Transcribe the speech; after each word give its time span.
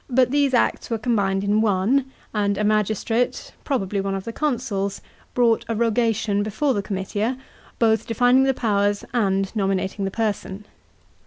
these 0.09 0.51
acts 0.55 0.89
were 0.89 0.97
combined 0.97 1.43
in 1.43 1.61
one; 1.61 2.05
and 2.33 2.57
a 2.57 2.63
magistrate, 2.63 3.53
probab'y 3.63 4.01
one 4.01 4.15
of 4.15 4.23
the 4.23 4.33
consuls, 4.33 4.99
brought 5.35 5.63
a 5.69 5.75
rogation 5.75 6.41
before 6.41 6.73
the 6.73 6.81
comiti 6.81 7.21
a, 7.21 7.37
both 7.77 8.07
defining 8.07 8.41
the 8.45 8.51
powers 8.55 9.05
and 9.13 9.55
nominating 9.55 10.03
the 10.03 10.09
person. 10.09 10.65